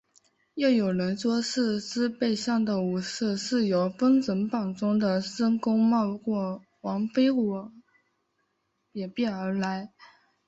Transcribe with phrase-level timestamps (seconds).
[0.55, 7.69] 又有人说是狮背上的武士是由封神榜中的申公豹或黄飞虎
[8.93, 9.93] 演变而来。